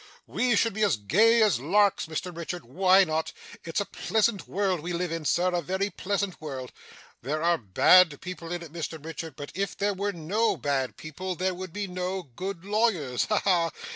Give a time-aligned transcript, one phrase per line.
[0.25, 3.33] We should be as gay as larks, Mr Richard why not?
[3.63, 6.71] It's a pleasant world we live in sir, a very pleasant world.
[7.21, 11.35] There are bad people in it, Mr Richard, but if there were no bad people,
[11.35, 13.25] there would be no good lawyers.
[13.25, 13.69] Ha ha!